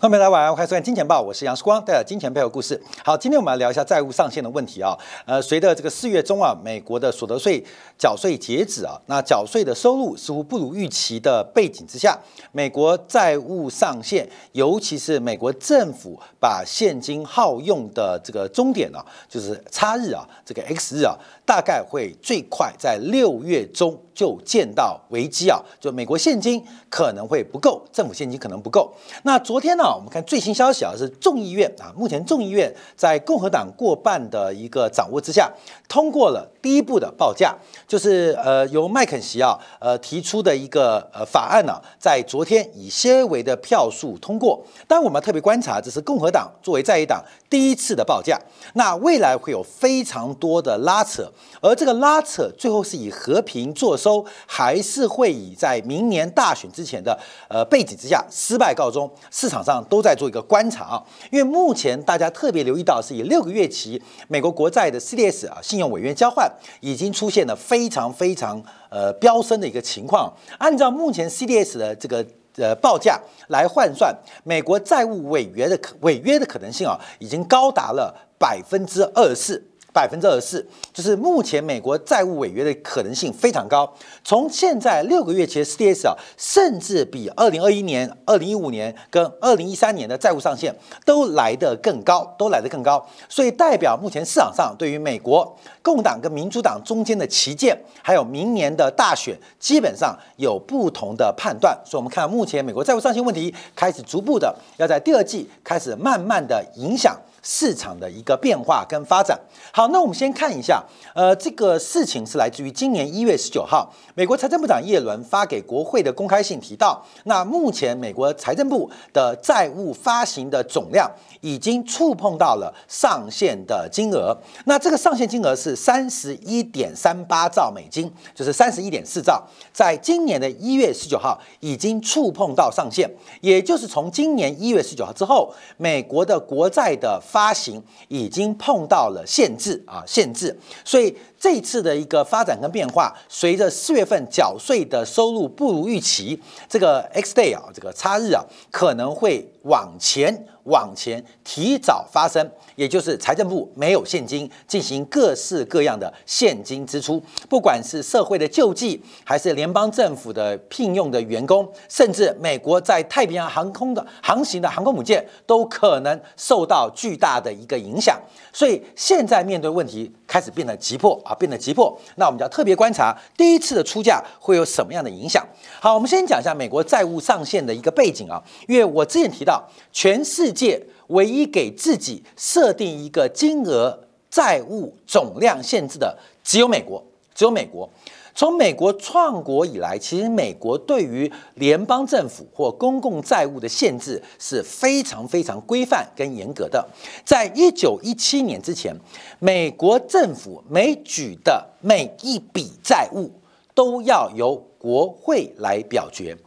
[0.00, 2.80] 欢迎大家晚上欢迎收看《金钱报》，我是杨世光，带来金钱背后故事。
[3.04, 4.96] 好，今天我们来聊一下债务上限的问题啊。
[5.26, 7.60] 呃，随着这个四月中啊，美国的所得税
[7.98, 12.16] 缴税截止啊，那缴税的收入似乎不如预期的背景之下，
[12.52, 26.60] 美国债务上限，尤其是美国政府把现金耗用的这个终点呢，就是差日啊，这个 X 日啊，大概会最快在六月中就见到危机啊，就美国现金
[26.90, 28.92] 可能会不够，政府现金可能不够。
[29.22, 29.84] 那昨天呢？
[29.84, 35.48] 我们看最新消息啊，是众议院啊，目前众议院在共和党过半的一个掌握之下，
[35.88, 37.54] 通过了第一步的报价，
[37.86, 44.60] 就是呃由麦肯锡啊呃提出的一个呃法案呢，在昨天以些微的票数通过。
[44.88, 48.36] 当，我们特别观察，这是共和党作为在野党第一次的报价，
[48.74, 59.10] 那未来会有非常多的拉扯，而这个拉扯最后是以和平作收，都还是会以在明年大选之前的呃背景之下失败告终？
[59.30, 59.84] 市场上。
[59.88, 66.50] 都在做一个观察啊，因为目前大家特别留意到是以六个月期美国国债的 CDS 啊信用违约交换
[66.80, 70.30] 已经出现了非常非常呃飙升的一个情况。
[70.58, 79.64] 按照目前 CDS 的这个呃报价来换算，美国债务违约的可违约的可能性啊，已经高达了百分之二十四。
[79.98, 83.92] 百分之二十四，就是目前美国债务违约的可能性非常高。
[84.22, 90.72] 从现在六个月期的 CDS 啊，甚至比二零二一年、二零一五年跟二零一三年的债务上限
[91.04, 93.04] 都来得更高，都来得更高。
[93.28, 101.76] 所以代表目前市场上对于美国共党跟民主党中间的旗舰，还有明年的大选，基本上有不同的判断。
[101.84, 107.20] 所以我们看目前美国债务上限问题开始逐步的要在第二季开始慢慢的影响。
[107.50, 109.40] 市场的一个变化跟发展。
[109.72, 124.36] 好，那我们先看一下，呃，这个事情是来自于今年一月十九号，美国财政部长耶伦发给国会的公开信提到，那目前美国财政部的债务发行的总量已经触碰到了上限的金额。
[124.66, 150.46] 那这个上限金额是三十一点三八兆美金，就是三十一点四兆，在今年的一月十九号已经触碰到上限，也就是从今年一月十九号之后，美国的国债的发发行已经碰到了限制啊，限制，所以这次的一个发展跟变化，随着四月份缴税的收入不如预期，这个 X day 啊，这个差日啊，可能会往前。
[150.68, 152.46] 往前提早发生，
[152.76, 168.20] 也就是财政部没有现金进行各式各样的现金支出，不管是社会的救济，还是联邦政府的聘用的员工，甚至美国在太平洋航空的航行的航空母舰，都可能受到巨大的一个影响。
[168.52, 171.94] 所以现在面对问题开始变得急迫啊，变得急迫。
[172.16, 175.46] 那我们就要特别观察第一次的出价会有什么样的影响。
[175.80, 180.82] 好，我们先讲一下美国债务上限的一个背景啊，因为我之前提到全世界。
[181.08, 187.02] 唯一给自己设定一个金额债务总量限制的只有美国，
[187.34, 187.88] 只有美国。
[188.38, 196.88] 从美国创国以来，其实美国对于联邦政府或公共债务的限制是非常非常规范跟严格的。
[197.24, 198.94] 在一九一七年之前，
[199.40, 203.28] 美国政府每举的每一笔债务
[203.74, 206.38] 都要由国会来表决，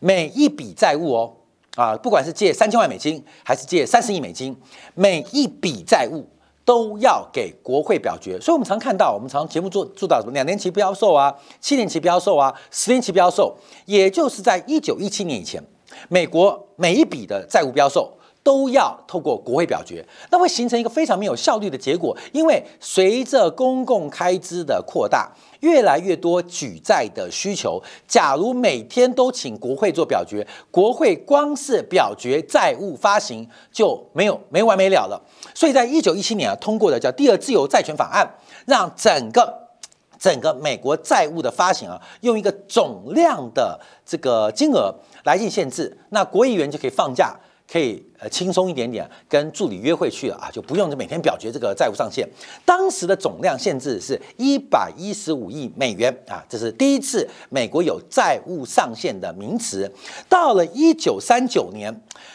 [0.00, 1.32] 每一笔债务哦。
[1.76, 4.54] 啊，不管是借三千万美金，还是借三十亿美金，
[4.94, 6.26] 每一笔债务
[6.68, 8.38] 都要给国会表决。
[8.38, 13.56] 所以，我们常看到，我们常节目做做到什么两年期标售啊，七年期标售啊，十年期标售，
[13.86, 15.62] 也就是在一九一七年以前，
[16.10, 18.12] 美国每一笔的债务标售。
[18.48, 22.16] 都要透过国会表决，那会形成一个非常没有效率的结果。
[22.32, 35.22] 因为随着公共开支的扩大，越来越多举债的需求，假如每天都请国会做表决，国会光是表决债务发行就没有没完没了了。
[35.54, 38.26] 所以在一九一七年啊通过的叫《第二自由债权法案》，
[38.64, 39.68] 让整个
[40.18, 44.94] 整个美国债务的发行啊用一个总量的这个金额
[45.24, 47.38] 来进行限制，那国议员就可以放假。
[47.70, 52.26] 可以呃轻松一点点，跟助理约会去了啊，就不用每天表决这个债务上限。
[52.64, 59.92] 当时的总量限制是一百一十五亿美元啊，这是第一次美国有债务上限的名词。
[60.30, 61.94] 到了一九三九年，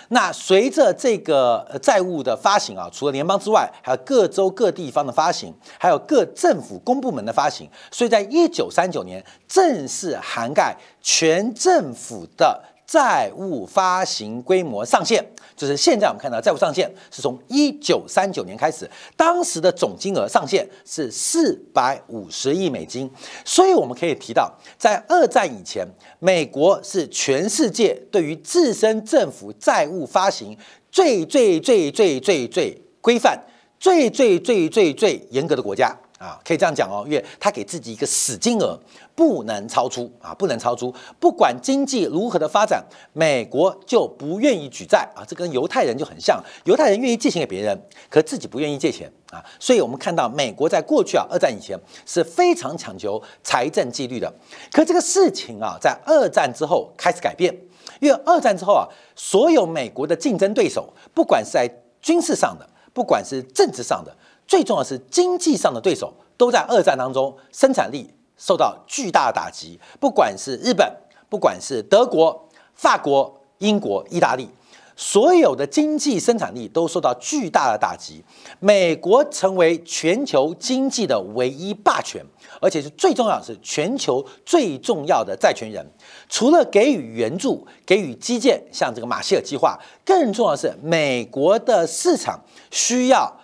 [0.10, 12.64] 那随着这个债务的发行啊，除了联邦之外，还有各州各地方的发行，还有各政府公部门的发行，所以在一九三九年正式涵盖全政府的。
[12.86, 15.24] 债务发行规模上限，
[15.56, 23.10] 就是现在我们看到债务上限是从一九三九年开始，当时的总金额上限是四百五十亿美金。
[23.46, 25.88] 所以我们可以提到，在二战以前，
[26.20, 30.58] 美国是全世界对于自身政府债务发行
[30.92, 33.40] 最最最最最最规范、
[33.80, 35.98] 最最最最最严格的国家。
[36.24, 38.80] 啊，可以这样讲哦，因为他给自己一个死金额，
[39.14, 40.94] 不能超出啊，不能超出。
[41.20, 42.82] 不管经济如何的发展，
[43.12, 46.42] 美国就不愿意举债啊，这跟犹太人就很像。
[46.64, 47.78] 犹太人愿意借钱给别人，
[48.10, 49.44] 可自己不愿意借钱啊。
[49.60, 54.34] 所以我们看到美国在过去啊，二战以前是非常讲究财政纪律的。
[54.72, 57.54] 可这个事情啊，在二战之后开始改变，
[58.00, 61.70] 因为二战之后啊，所有美国的竞争对手，不管是在
[62.02, 64.16] 军事上的，不管是政治上的。
[64.54, 68.08] 最重要的是经济上的对手都在二战当中生产力
[68.38, 70.88] 受到巨大的打击，不管是日本，
[71.28, 74.48] 不管是德国、法国、英国、意大利，
[74.96, 78.24] 所有的经济生产力都受到巨大的打击。
[78.60, 82.24] 美国成为全球经济的唯一霸权，
[82.62, 85.84] 而且是最重要的是全球最重要的债权人。
[86.30, 92.40] 除了给予援助、给予基建，像这个马歇尔计划，更重要的是美国的市场
[92.70, 93.40] 需要。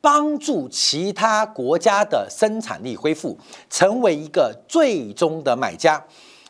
[0.00, 3.38] 帮助其他国家的生产力恢复，
[3.68, 6.02] 成为一个最终的买家。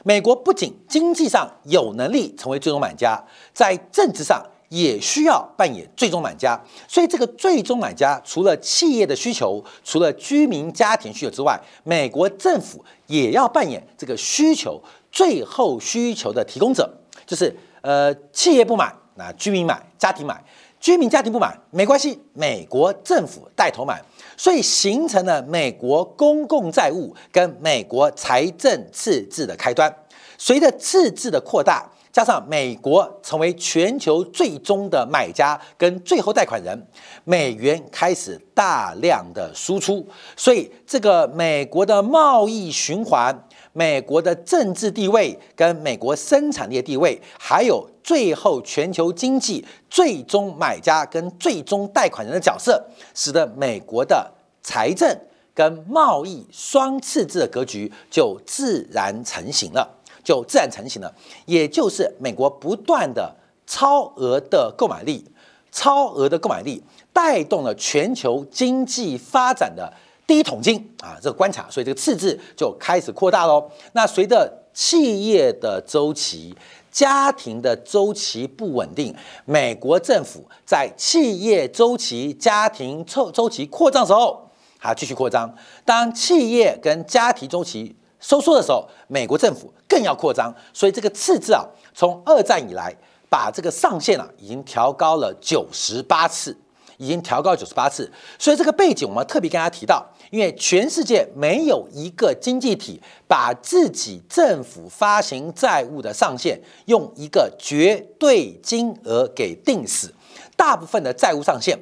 [0.04, 6.58] 美国不仅经济上有能力成为最终买家，在政治上也需要扮演最终买家。
[6.88, 14.82] 所以，这个最终买家除了企业的需求、除了居民家庭需求之外，美国政府也要扮演这个需求
[15.12, 16.90] 最后需求的提供者。
[17.26, 20.42] 就是呃，企业不买，那居民买，家庭买。
[20.80, 24.00] 居民家庭不买没关系，美国政府带头买，
[24.34, 29.94] 所以形成了美国公共债务跟美国财政赤字的开端。
[30.38, 36.86] 随着赤字的扩大，加上美国成为全球最终的买家跟最后贷款人，
[37.24, 43.38] 美元开始大量的输出，所以这个美国的贸易循环。
[43.72, 52.84] 美国的政治地位、跟美国生产力的地位，还有最后全球经济最终买家跟最终贷款人的角色，
[53.14, 54.28] 使得美国的
[54.60, 55.16] 财政
[55.54, 59.88] 跟贸易双赤字的格局就自然成型了，
[60.24, 61.14] 就自然成型了。
[61.46, 63.32] 也就是美国不断的
[63.64, 65.24] 超额的购买力，
[65.70, 69.88] 超额的购买力带动了全球经济发展的。
[70.26, 73.70] 第一桶金啊，这个观察，所以这个赤字就开始扩大喽。
[73.92, 76.56] 那随着企业的周期、
[76.90, 79.14] 家庭的周期不稳定，
[79.44, 85.48] 美国政府在企业周期、家庭周周期扩张时候，还继续扩张；
[85.84, 90.54] 当企业跟家庭周期收缩的时候，美国政府更要扩张。
[90.72, 91.64] 所以这个赤字啊，
[91.94, 92.94] 从二战以来，
[93.28, 96.56] 把这个上限啊，已经调高了九十八次。
[97.00, 110.12] 已经调高九十八次，所以这个背景我们特别跟大家提到，因为全世界没有一个经济体把自己政府发行债务的上限用一个绝对金额给定死，
[110.54, 111.78] 大部分的债务上限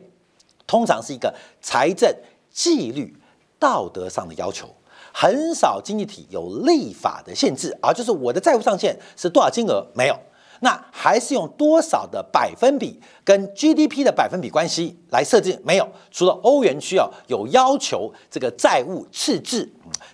[0.68, 2.14] 通常是一个财政
[2.52, 3.12] 纪律
[3.58, 4.68] 道德上的要求，
[5.12, 10.16] 很少经济体有立法的限制，而就是我的债务上限是多少金额没有。
[10.60, 15.60] 那还是用多少的百分比跟 GDP 的百分比关系来设置？
[15.64, 19.70] 没有，除了欧元区啊有要求这个债务赤字，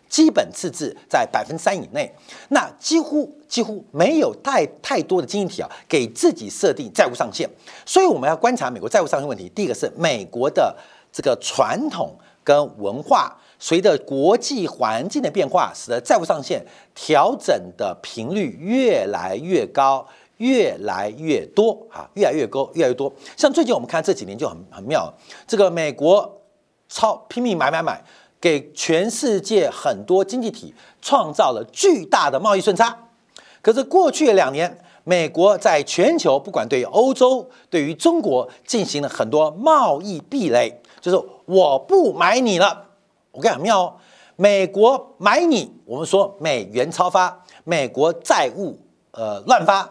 [0.09, 2.13] 基本赤字在百分三以内。
[2.51, 7.49] 那几乎几乎没有太太多的经济体啊给自己设定债务上限。
[7.87, 9.49] 所以我们要观察美国债务上限问题。
[9.55, 10.77] 第一个是美国的
[11.13, 16.65] 这个传统跟文化，随着国际环境的变化，使得债务上限
[16.95, 20.07] 调整的频率越来越高。
[20.39, 23.13] 越来越多啊，越来越高，越来越多。
[23.37, 25.13] 像最近我们看这几年就很很妙，
[25.47, 26.41] 这个美国
[26.89, 28.03] 超拼命买买买，
[28.41, 32.99] 给全世界很多经济体创造了巨大的贸易顺差。
[33.63, 42.87] 可是过去两年，美国在全球不管对欧洲、对于中国进行了很多贸易壁垒，就是我不买你了。
[43.31, 43.95] 我跟你讲妙哦，
[44.37, 48.79] 美国买你，我们说美元超发，美国债务
[49.13, 49.91] 呃乱发。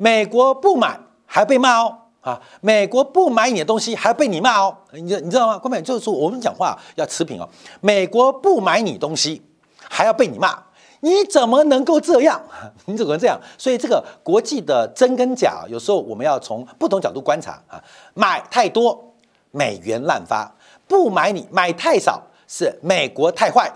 [0.00, 2.40] 美国不买还被骂哦啊！
[2.62, 5.58] 美国不买你的东西还要被你骂哦，你你知道吗？
[5.58, 7.46] 根本就是说我们讲话要持平哦。
[7.82, 9.42] 美国不买你东西
[9.90, 10.58] 还要被你骂，
[11.00, 12.40] 你怎么能够这样？
[12.86, 13.38] 你怎么能这样？
[13.58, 17.78] 所以这个国际的真跟假，有时候我们要从不同角度观察啊。
[18.14, 19.12] 买太多，
[19.50, 20.50] 美元滥发；
[20.88, 23.70] 不买你买太少，是美国太坏。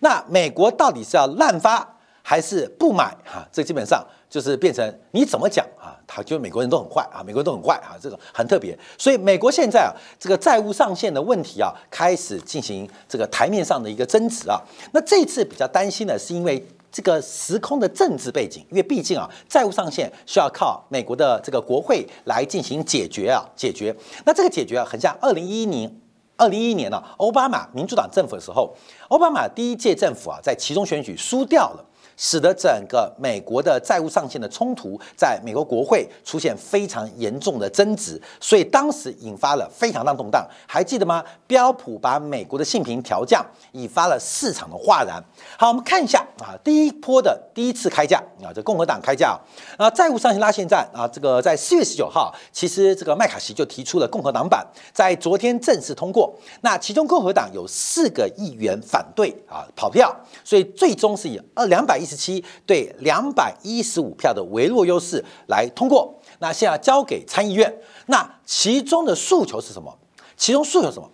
[0.00, 3.14] 那美国到底是要滥发还是不买？
[3.26, 4.02] 哈，这基本上。
[4.30, 8.78] 就是变成你怎么讲啊，他就美国人都很坏啊，美国人都很坏啊，这个很特别。
[8.98, 14.60] 所以美国现在啊，这个债务上限的问题啊，开始进行这个台面上的一个争执啊。
[14.92, 23.94] 那这次比较担心的是因为这个时空的政治背景，因为毕竟啊，债务上限需要靠美国的这个国会来进行解决啊，解决。
[24.26, 26.00] 那这个解决啊，很像二零一一年，
[26.36, 28.76] 二零一一年呢，奥巴马民主党政府的时候，
[29.08, 31.84] 奥巴马第一届政府啊，在其中选举输掉了。
[32.18, 40.44] 使得整个美国的债务上限的冲突在美国国会出现非常严重的争执，所以当时引发了非常大动荡。
[40.66, 41.24] 还记得吗？
[41.46, 45.22] 标普把美国的信评调降，引发了市场的哗然。
[45.56, 49.38] 好，我们看一下啊，第一波的第一次开价啊，这共和党开价
[49.76, 56.34] 啊，债务上限拉线战啊，这个在四月十九号，其实这个麦卡锡就提出了共和党版，在昨天正式通过。
[56.62, 62.07] 那其中共和党有四个议员反对啊，跑票，所以最终是以二两百一。
[62.08, 67.72] 十七对两百一十五票的微弱优势来通过，那现在交给参议院。
[68.06, 69.94] 那其中的诉求是什么？
[70.36, 71.10] 其中诉求什么？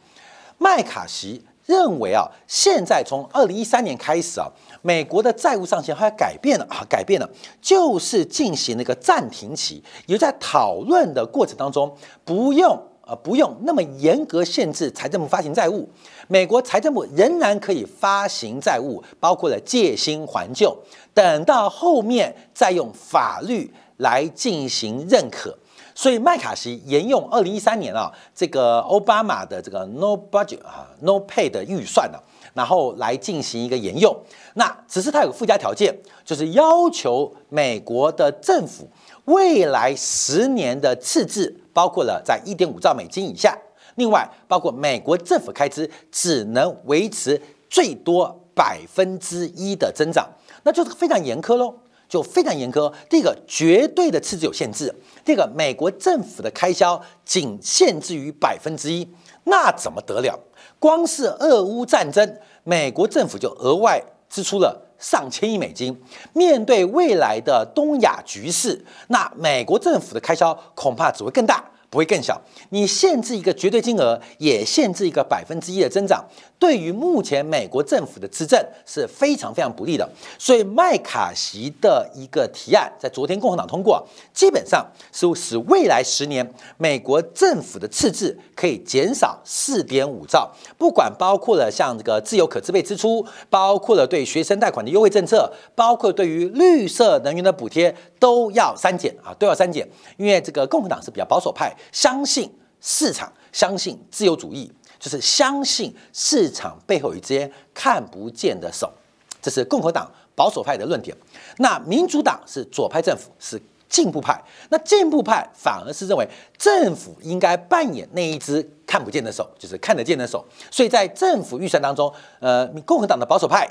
[0.59, 4.47] 麦卡锡认为啊，现在从二零一三年开始啊，
[4.83, 7.29] 美国的债务上限它改变了啊，改变了，
[7.61, 12.81] 就是进行那个暂停期，也在讨论的过程当中不用。
[13.07, 15.87] 呃，不用那么严格限制财政部发行债务，
[16.27, 20.75] 美国财政部仍然可以发行债务，包括了借新还旧，
[21.13, 25.55] 等到后面再用法律来进行认可。
[25.95, 32.19] 所以麦卡锡沿用二零一三年啊，这个奥巴马的这个 No Budget 啊 No Pay 的预算呢，
[32.55, 34.17] 然后来进行一个沿用。
[34.55, 35.95] 那只是它有附加条件，
[36.25, 38.89] 就是要求美国的政府
[39.27, 41.61] 未来十年的赤字。
[41.75, 43.55] 包括了在一点五兆美金以下，
[43.97, 47.39] 另外包括美国政府开支只能维持
[47.69, 50.27] 最多百分之一的增长，
[50.63, 51.75] 那就是非常严苛喽，
[52.09, 52.91] 就非常严苛。
[53.11, 54.89] 第一个，绝对的赤字有限制；
[55.25, 59.09] 第二个，美国政府的开销仅限制于百分之一，
[59.45, 60.39] 那怎么得了？
[60.79, 64.01] 光是俄乌战争，美国政府就额外
[64.31, 66.03] 支出了上千亿美金。
[66.33, 71.63] 面对未来的东亚局势，那美国政府的开销恐怕只会更大。
[71.95, 72.37] 不会更小，
[72.71, 76.25] 你限制一个绝对金额，也限制一个百分之一的增长，
[76.59, 80.09] 对于目前美国政府的执政是非常非常不利的。
[80.37, 86.45] 所以麦卡锡的一个提案在昨天共和党通过，基本上是使未来十年
[86.79, 101.73] 美国政府的赤字可以减少四点五兆，不管包括了像这个自由可支配支出，包括了对学生贷款的优惠政策，包括对于绿色能源的补贴都要删减啊，都要删减，因为这个共和党是比较保守派。
[101.93, 108.93] 相信市场，相信自由主义，就是相信市场背后有一只看不见的手，
[109.41, 111.17] 这是共和党保守派的论点。
[111.59, 114.43] 那民主党是左派政府，是进步派。
[114.71, 120.45] 那进步派反而是认为政府应该扮演那一只看不见的手，就是看得见的手。
[120.71, 123.69] 所以在政府预算当中，呃，共和党的保守派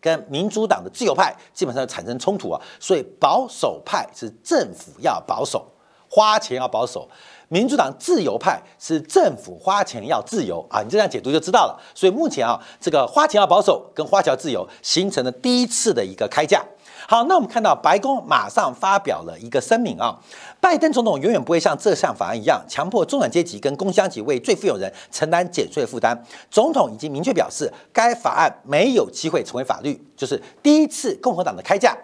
[0.00, 2.60] 跟民主党的自由派基本上产生冲突啊。
[2.78, 5.66] 所以保守派是政府要保守。
[6.12, 7.08] 花钱要保守，
[7.46, 10.82] 民主党自由派是政府花钱要自由啊！
[10.82, 11.80] 你这样解读就知道了。
[11.94, 16.64] 所以目前啊，这个花钱要保守跟花钱自由形成了第一次的一个开价。
[17.08, 20.18] 好，那我们看到白宫马上发表了一个声明啊，
[20.60, 26.20] 拜登总统永远不会像这项法案一样强迫中产阶级跟工商级为最富有人承担减税负担。
[26.50, 30.00] 总统已经明确表示，该法案没有机会成为法律。
[30.16, 31.96] 就是第一次共和党的开价，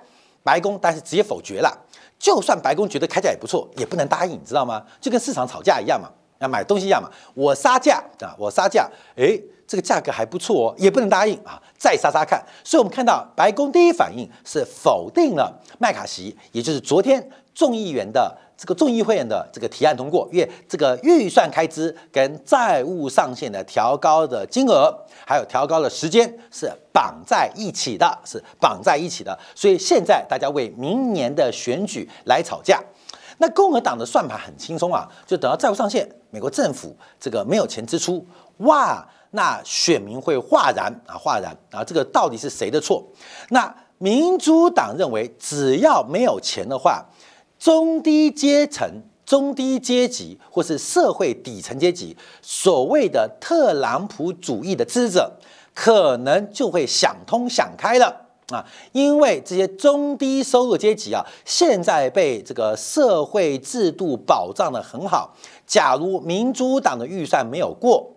[0.42, 1.85] 白宫但是直接否决了。
[2.18, 4.82] 就算白宫觉得开价也不错，也不能答应，你知道吗？
[5.00, 6.08] 就跟市场吵架一样嘛，
[6.38, 7.10] 那买东西一样嘛。
[7.34, 12.44] 我杀价啊，我杀价，诶，这个价格还不错哦，也不能答应啊，再杀杀看。
[12.64, 18.38] 所以我们看到白宫第一反应是否定了麦卡锡，也就是昨天众议员的。
[18.58, 24.90] 这个众议会的这个提案通过，因为这个预算开支跟债务上限的调高的金额，
[25.26, 29.38] 还有调高的时间是绑在一起的，是绑在一起的。
[29.54, 32.82] 所以现在大家为明年的选举来吵架。
[33.36, 38.26] 那共和党的算盘很轻松啊，就等到债务上限，美国政府这个没有钱支出，
[38.60, 43.04] 哇，那选民会哗然啊，哗然啊，这个到底是谁的错？
[43.50, 47.04] 那民主党认为，只要没有钱的话。
[47.58, 48.88] 中低阶层、
[49.24, 55.32] 中低阶级或是社会底层阶级，所谓的特朗普主义的支持者，
[55.74, 58.64] 可能就会想通想开了啊！
[58.92, 65.34] 因为这些中低收入阶级啊，现在被这个社会制度保障的很好。
[65.66, 68.12] 假如民主党的预算没有过，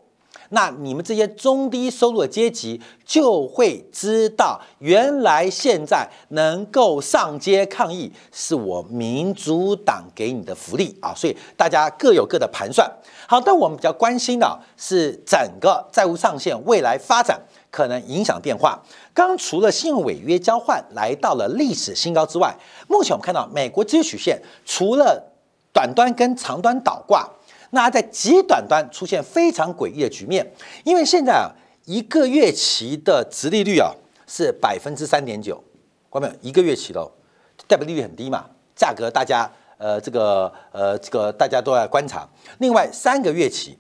[0.50, 11.14] 那你们这些中低收入的阶级就会知道，原来现在能够上街抗议，是我民主党给你的福利啊！
[11.16, 12.92] 所以大家各有各的盘算。
[13.28, 17.40] 好，但我们比较关心的是整个债务上限未来发展
[17.70, 18.82] 可能影响变化。
[19.14, 22.56] 刚除了信用违约交换来到了历史新高之外，
[22.88, 25.32] 目前我们看到美国资曲线除了
[25.72, 27.30] 短端跟长端倒挂。
[27.72, 30.52] 那在极短端出现非常诡异的局面，
[30.84, 31.52] 因为现在啊，
[31.86, 33.94] 一个月期的值利率啊
[34.28, 35.64] 是百分之三点九，
[36.12, 36.40] 看到没有？
[36.42, 37.12] 一个月期喽，
[37.68, 38.46] 代表利率很低嘛，
[38.76, 42.28] 价格大家呃这个呃这个大家都在观察。
[42.58, 43.78] 另外三个月期，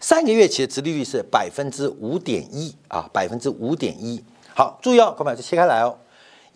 [0.00, 4.22] 三个月期的值利率是百分之五点一啊，百分之五点一。
[4.54, 5.36] 好，注意哦，看到没有？
[5.36, 5.98] 就切开来哦。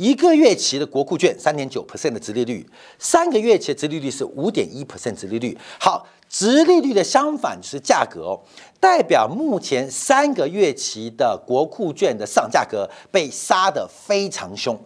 [0.02, 2.68] 一个月期的国库券三点九 percent 的殖利率，
[2.98, 5.56] 三个月期的殖利率是五点一 percent 殖利率。
[5.78, 8.40] 好，殖利率的相反是价格哦，
[8.80, 14.76] 代表目前三个月期的国库券的市场价格被杀得非常凶。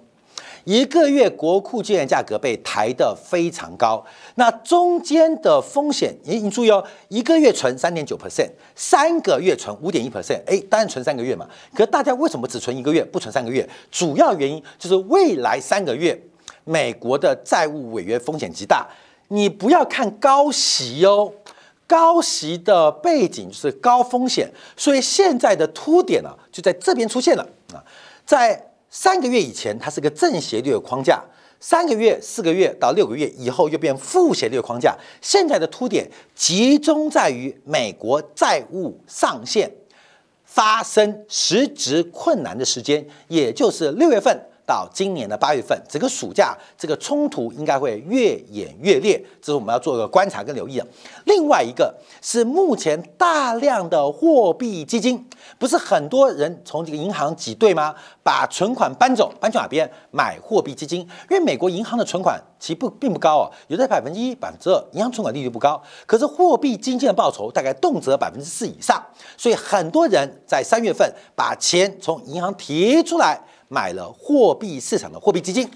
[0.66, 4.04] 一个月国库券价格被抬得非常高，
[4.34, 11.48] 那中间的风险，你你注意哦，一个月存三点九 percent，三个月存五点一 percent，哎，当然存三个月嘛。
[11.72, 13.68] 可大家为什么只存一个月，不存三个月？
[13.92, 16.20] 主要原因就是未来三个月
[16.64, 18.88] 美国的债务违约风险极大。
[19.28, 21.32] 你不要看高息哦，
[21.86, 27.78] 高息的背景是高风险，所以现在的凸点呢就在这边出现了啊，
[28.24, 28.65] 在。
[28.98, 31.22] 三个月以前，它是个正斜率的框架；
[31.60, 34.96] 三个月、四个月到六个月以后，又变负斜率的框架。
[35.20, 39.70] 现在的凸点集中在于美国债务上限
[40.44, 44.48] 发生实质困难的时间，也就是六月份。
[44.66, 50.86] 到今年的八月份，整个暑假这个冲突应该会越演越烈，这是我们要做一个观察跟留意的。
[51.24, 55.24] 另外一个是目前大量的货币基金，
[55.56, 57.94] 不是很多人从这个银行挤兑吗？
[58.24, 61.00] 把存款搬走，搬去哪边买货币基金？
[61.30, 65.80] 因为美国银行的存款其实不并不高哦，有的百分之一、百分之二，银行存款利率不高。
[66.06, 69.00] 可是货币基金的报酬大概动辄百分之四以上，
[69.36, 73.40] 所以很多人在三月份把钱从银行提出来。
[73.68, 75.70] 买了货币市场的货币基金，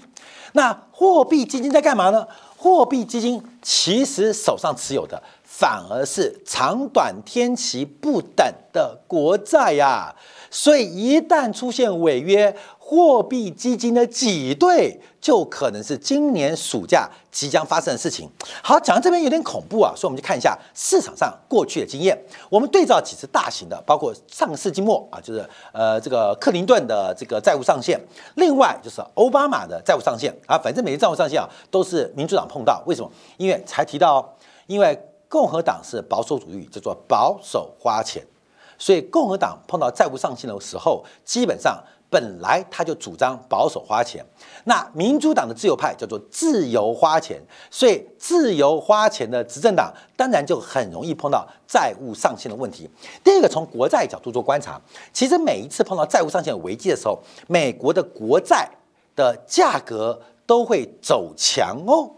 [0.53, 2.27] 那货币基金在干嘛呢？
[2.57, 5.21] 货币基金其实手上持有的
[5.53, 10.15] 反而是长短天期不等的国债呀，
[10.49, 12.55] 所以一旦出现违约。
[12.93, 18.29] 货币基金的挤兑就可能是今年暑假即将发生的事情。
[18.61, 22.21] 好，讲到这边有点恐怖啊，所以我们就看一下市场上过去的经验。
[22.49, 27.97] 我们对照几次大型的，包括上世纪末啊，就是呃这个克林顿的这个债务上限，
[28.35, 32.83] 另外就是奥巴马的债务上限啊，反正每个债务上限啊都是民主党碰到。
[32.85, 33.09] 为什么？
[33.37, 34.35] 因为才提到，
[34.67, 38.21] 因为共和党是保守主义，叫做保守花钱，
[38.77, 41.81] 所以共和党碰到债务上限的时候，基本上。
[42.11, 44.21] 本来他就主张保守花钱，
[44.65, 52.89] 那民主党的自由派叫做自由花钱，所以自由花钱的执政党当然就很容易碰到债务上限的问题。
[53.23, 54.77] 第二个，从国债角度做观察，
[55.13, 57.17] 其实每一次碰到债务上限危机的时候，
[57.47, 58.69] 美国的国债
[59.15, 62.11] 的价格都会走强哦。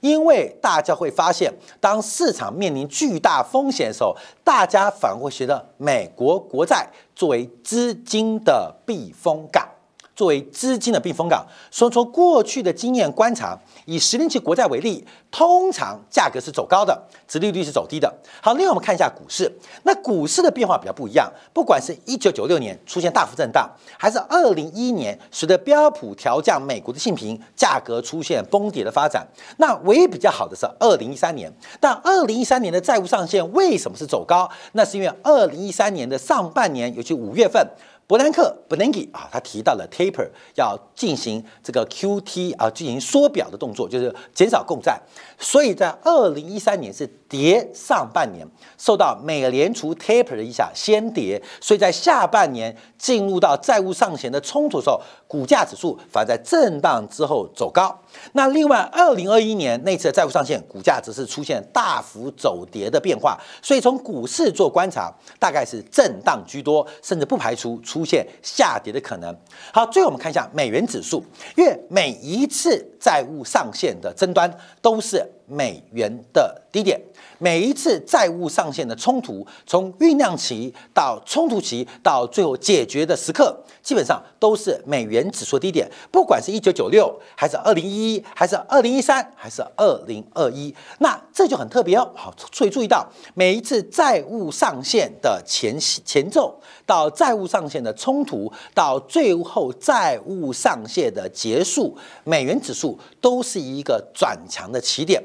[0.00, 9.68] 因为大家会发现，当市场面临巨大风险的时候，大家反而会觉得美国国债作为资金的避风港。
[10.16, 16.98] 作为资金的避风港，说从过去的经验观察，以十年期国债为例，通常价格是走高的，
[17.28, 18.10] 殖利率是走低的。
[18.40, 19.52] 好，另外我们看一下股市，
[19.82, 21.30] 那股市的变化比较不一样。
[21.52, 29.26] 不管是一九九六年出现大幅震荡，还是二零一一年随着标普调降美国的信评，价格出现崩跌的发展。
[29.58, 34.50] 那唯一比较好的是二零一三年，但二零一三年的债务上限为什么是走高？
[34.72, 37.68] 那是因为二零一三年的上半年，尤其五月份。
[38.08, 45.00] 伯南克 （Bernanke） 啊，他提到了 taper 要进行这个 QT 啊，进行缩表的动作，就是减少共债。
[45.38, 48.46] 所以在二零一三年是跌上半年，
[48.78, 57.96] 受到美联储 taper 的影响先跌，所以在下半年进入到债务上限的冲突时候，股价指数反而在震荡之后走高。
[58.32, 63.38] 那另外，二零二一年那次的债务上限，股价只是出现大幅走跌的变化。
[63.60, 69.36] 所以从股市做观察，大概是震荡居多，甚至不排除出现下跌的可能。
[69.72, 71.22] 好，最后我们看一下美元指数，
[71.56, 77.00] 因为每一次债务上限的争端都是美元的低点。
[77.38, 85.86] 每一次债务上限的冲突，从酝酿期到冲突期，到最后解决的时刻，基本上都是美元指数低点。
[86.10, 92.10] 不管是一九九六，还是二零一一，还是二零一三，还是二零二一，那这就很特别哦。
[92.14, 105.22] 好，所以注意到每一次债务上限的前前奏，到债务上限的冲突，到最后债务上限的结束，美元指数都是一个转强的起点。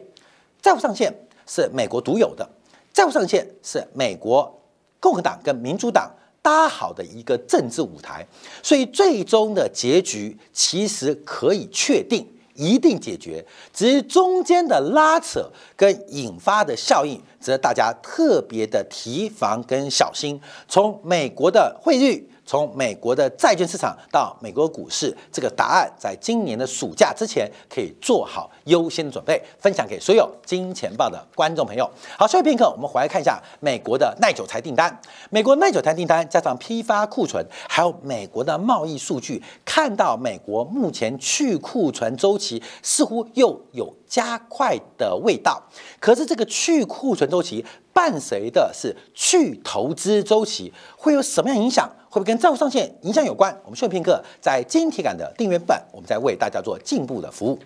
[0.62, 1.14] 债务上限。
[1.48, 2.48] 是美国独有的
[2.94, 4.58] 债务上限，是美国
[5.02, 6.10] 共和党跟民主党
[6.42, 8.26] 搭好的一个政治舞台，
[8.64, 20.40] 所以最终的结局其实可以确定，一定解决，只是中间的拉扯跟引发的效应，值得大家特别的提防跟小心。
[20.70, 22.31] 从美国的汇率。
[22.46, 31.90] 从美国的债券市场到美国股市，这个答案在今年的暑假之前可以做好优先准备，分享给所有金钱报的观众朋友。
[32.18, 35.00] 好，休息片刻，我们回来看一下美国的耐久材订单。
[35.30, 45.62] 美国耐久材订单加上批发库存，还有美国的贸易数据，看到美国目前去库存周期似乎又有加快的味道。
[46.00, 51.90] 可是这个去库存周期伴随的是去投资周期，会有什么样影响？
[52.12, 53.58] 会不会跟债务上限影响有关？
[53.64, 57.58] 我们顺片刻，在晶体感的订阅版，我们在为大家做进一步的服务。